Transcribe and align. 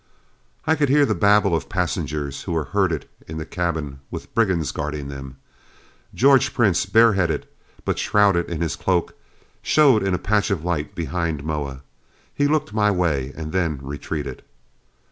I 0.65 0.73
could 0.73 0.89
hear 0.89 1.05
the 1.05 1.13
babble 1.13 1.55
of 1.55 1.69
passengers 1.69 2.41
who 2.41 2.53
were 2.53 2.63
herded 2.73 3.07
in 3.27 3.37
the 3.37 3.45
cabin 3.45 3.99
with 4.09 4.33
brigands 4.33 4.71
guarding 4.71 5.09
them. 5.09 5.37
George 6.15 6.55
Prince, 6.55 6.87
bare 6.87 7.13
headed, 7.13 7.47
but 7.85 7.99
shrouded 7.99 8.49
in 8.49 8.61
his 8.61 8.75
cloak, 8.75 9.13
showed 9.61 10.01
in 10.01 10.15
a 10.15 10.17
patch 10.17 10.49
of 10.49 10.65
light 10.65 10.95
behind 10.95 11.43
Moa. 11.43 11.83
He 12.33 12.47
looked 12.47 12.73
my 12.73 12.89
way 12.89 13.31
and 13.35 13.51
then 13.51 13.77
retreated. 13.83 14.41